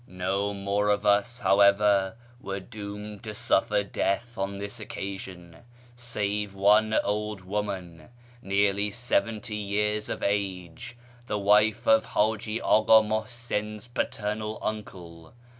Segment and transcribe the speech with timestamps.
[0.31, 5.57] "No more of us, however, were doomed to suffer death on this occasion,
[5.95, 8.09] save one old woman,
[8.41, 15.35] nearly seventy years of age, the wife of Haji Aka Muhsin's paternal uncle.